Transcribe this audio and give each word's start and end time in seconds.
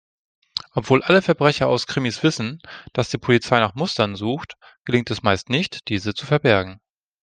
Obwohl 0.73 1.03
alle 1.03 1.21
Verbrecher 1.21 1.67
aus 1.67 1.85
Krimis 1.85 2.23
wissen, 2.23 2.59
dass 2.91 3.11
die 3.11 3.19
Polizei 3.19 3.59
nach 3.59 3.75
Mustern 3.75 4.15
sucht, 4.15 4.55
gelingt 4.83 5.11
es 5.11 5.21
meist 5.21 5.51
nicht, 5.51 5.89
diese 5.89 6.15
zu 6.15 6.25
verbergen. 6.25 6.79